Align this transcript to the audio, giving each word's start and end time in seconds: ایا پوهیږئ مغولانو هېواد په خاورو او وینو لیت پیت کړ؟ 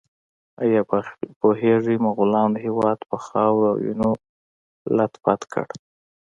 ایا 0.63 0.81
پوهیږئ 1.39 1.95
مغولانو 2.05 2.57
هېواد 2.65 2.99
په 3.09 3.17
خاورو 3.25 3.69
او 3.71 3.77
وینو 3.83 4.11
لیت 4.97 5.13
پیت 5.23 5.41
کړ؟ 5.53 5.65